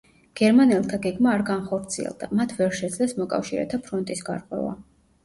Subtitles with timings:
[0.39, 4.73] გერმანელთა გეგმა არ განხორციელდა, მათ ვერ შეძლეს მოკავშირეთა ფრონტის გარღვევა.